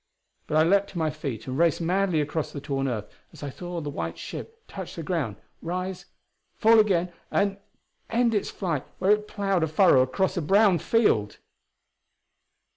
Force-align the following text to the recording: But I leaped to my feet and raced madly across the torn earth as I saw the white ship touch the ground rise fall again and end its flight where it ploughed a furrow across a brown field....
But 0.47 0.57
I 0.57 0.63
leaped 0.63 0.87
to 0.89 0.97
my 0.97 1.11
feet 1.11 1.45
and 1.45 1.59
raced 1.59 1.79
madly 1.79 2.21
across 2.21 2.51
the 2.51 2.59
torn 2.59 2.87
earth 2.87 3.07
as 3.31 3.43
I 3.43 3.51
saw 3.51 3.79
the 3.81 3.91
white 3.91 4.17
ship 4.17 4.63
touch 4.67 4.95
the 4.95 5.03
ground 5.03 5.35
rise 5.61 6.05
fall 6.55 6.79
again 6.79 7.11
and 7.29 7.59
end 8.09 8.33
its 8.33 8.49
flight 8.49 8.83
where 8.97 9.11
it 9.11 9.27
ploughed 9.27 9.61
a 9.61 9.67
furrow 9.67 10.01
across 10.01 10.35
a 10.37 10.41
brown 10.41 10.79
field.... 10.79 11.37